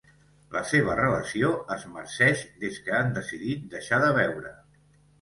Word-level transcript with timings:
La 0.53 0.63
seva 0.69 0.95
relació 0.99 1.51
es 1.77 1.87
marceix 1.97 2.43
des 2.65 2.83
que 2.89 2.99
han 3.03 3.15
decidit 3.21 3.73
deixar 3.79 4.05
de 4.09 4.13
beure. 4.21 4.61